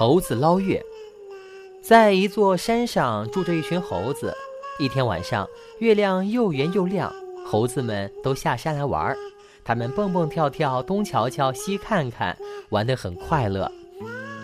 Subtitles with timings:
[0.00, 0.82] 猴子捞月，
[1.82, 4.34] 在一座山上住着一群猴子。
[4.78, 5.46] 一天晚上，
[5.78, 7.12] 月亮又圆又亮，
[7.44, 9.14] 猴子们都下山来玩儿。
[9.62, 12.34] 他们蹦蹦跳跳，东瞧瞧，西看看，
[12.70, 13.70] 玩得很快乐。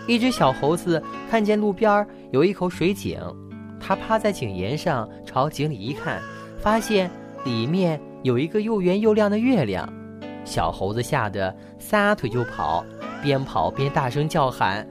[0.05, 3.19] 一只小猴子看见路边有一口水井，
[3.79, 6.21] 它趴在井沿上，朝井里一看，
[6.59, 7.09] 发现
[7.43, 9.91] 里面有一个又圆又亮的月亮。
[10.45, 12.85] 小猴子吓得撒腿就跑，
[13.23, 14.87] 边跑边大声叫喊。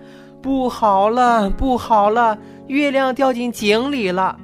[0.47, 2.39] 不好了，不好了！
[2.69, 4.39] 月亮掉进井里了。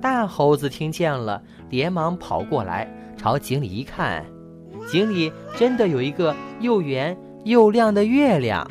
[0.00, 4.24] 大猴子听见了，连忙跑过来，朝井里一看，
[4.90, 8.66] 井里真的有一个又圆又亮的月亮。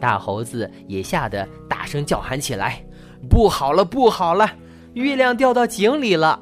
[0.00, 2.82] 大猴子也吓得大声叫喊起来
[3.28, 4.50] ：“不好了，不好了！
[4.94, 6.40] 月亮掉到井里了！”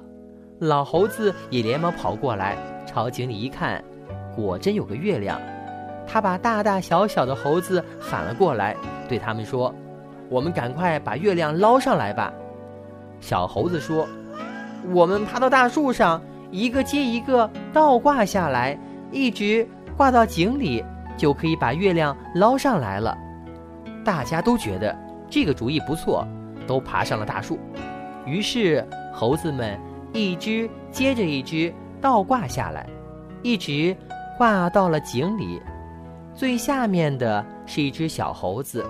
[0.63, 3.83] 老猴子也连忙跑过来，朝井里一看，
[4.37, 5.41] 果真有个月亮。
[6.07, 8.77] 他把大大小小的猴子喊了过来，
[9.09, 9.75] 对他们说
[10.31, 12.33] ：“我们赶快把月亮捞上来吧。”
[13.21, 14.07] 小猴子说
[14.93, 18.79] ：“我们爬到大树上，一个接一个倒挂下来，
[19.11, 20.85] 一直挂到井里，
[21.17, 23.17] 就可以把月亮捞上来了。”
[24.05, 24.97] 大家都觉得
[25.29, 26.27] 这个主意不错，
[26.67, 27.59] 都爬上了大树。
[28.25, 29.79] 于是猴子们
[30.13, 32.87] 一只接着一只倒挂下来，
[33.43, 33.97] 一直
[34.39, 35.61] 挂到了井里。
[36.37, 38.85] 最下面的是一只小猴子，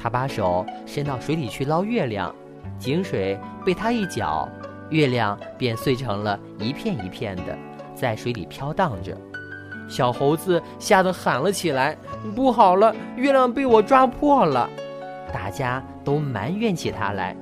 [0.00, 2.32] 它把手伸到水里去捞月亮，
[2.78, 4.48] 井水被它一搅，
[4.88, 7.58] 月亮便碎成了一片一片的，
[7.92, 9.16] 在水里飘荡着。
[9.88, 11.96] 小猴子吓得喊了起来
[12.36, 14.70] ：“不好了，月亮被我抓破了！”
[15.34, 17.36] 大家都埋怨起它来。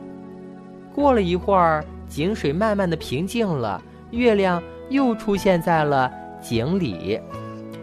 [0.95, 3.81] 过了一会儿，井水慢慢的平静了，
[4.11, 7.21] 月亮又出现在了井里。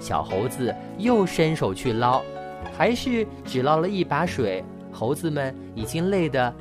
[0.08, 2.22] 小猴子又伸手去捞，
[2.78, 4.64] 还是只捞了一把水。
[4.90, 6.54] 猴子们已经累得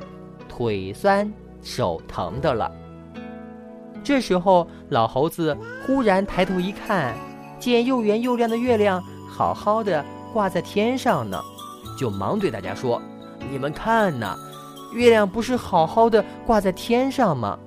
[0.49, 1.31] 腿酸
[1.61, 2.69] 手疼的了。
[4.03, 7.15] 这时候，老猴子忽然抬头一看，
[7.57, 10.03] 见又圆又亮的月亮好好的
[10.33, 11.39] 挂在天上呢，
[11.97, 13.01] 就忙对大家说
[13.49, 14.35] ：“你们看呐，
[14.93, 17.57] 月亮不是好好的挂在天上吗？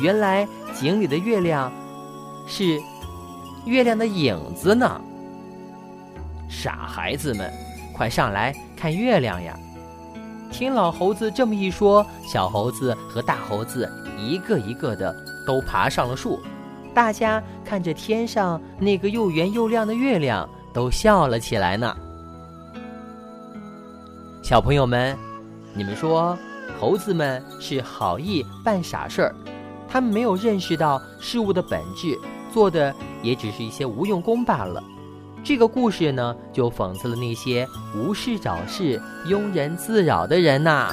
[0.00, 1.72] 原来井里的月亮
[2.46, 2.80] 是……”
[3.64, 5.00] 月亮的影子呢？
[6.48, 7.52] 傻孩子们，
[7.94, 9.58] 快上来看月亮呀！
[10.50, 15.14] 听老猴子这么一说，小猴子和大猴子一个一个的
[15.46, 16.40] 都爬上了树。
[16.94, 21.94] 大家看着天上那个又圆又亮的月亮，都笑了起来呢。
[24.42, 25.16] 小朋友们，
[25.74, 26.36] 你们说，
[26.80, 29.34] 猴子们是好意办傻事儿，
[29.86, 32.18] 他们没有认识到事物的本质。
[32.50, 34.82] 做的也只是一些无用功罢了。
[35.44, 40.90] 这个故事呢，就讽刺了那些无事找事、庸人自扰的人呐。